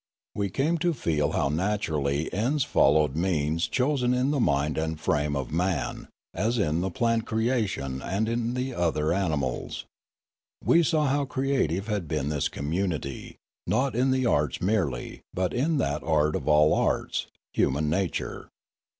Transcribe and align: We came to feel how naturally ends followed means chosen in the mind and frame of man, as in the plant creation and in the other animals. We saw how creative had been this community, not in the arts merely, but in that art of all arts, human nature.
We 0.33 0.49
came 0.49 0.79
to 0.79 0.93
feel 0.95 1.33
how 1.33 1.49
naturally 1.49 2.33
ends 2.33 2.63
followed 2.63 3.15
means 3.15 3.67
chosen 3.67 4.15
in 4.15 4.31
the 4.31 4.39
mind 4.39 4.75
and 4.75 4.99
frame 4.99 5.35
of 5.35 5.51
man, 5.51 6.07
as 6.33 6.57
in 6.57 6.81
the 6.81 6.89
plant 6.89 7.27
creation 7.27 8.01
and 8.01 8.27
in 8.27 8.55
the 8.55 8.73
other 8.73 9.13
animals. 9.13 9.85
We 10.65 10.81
saw 10.81 11.05
how 11.05 11.25
creative 11.25 11.85
had 11.85 12.07
been 12.07 12.29
this 12.29 12.49
community, 12.49 13.35
not 13.67 13.95
in 13.95 14.09
the 14.09 14.25
arts 14.25 14.59
merely, 14.59 15.21
but 15.35 15.53
in 15.53 15.77
that 15.77 16.01
art 16.01 16.35
of 16.35 16.47
all 16.47 16.73
arts, 16.73 17.27
human 17.53 17.87
nature. 17.87 18.49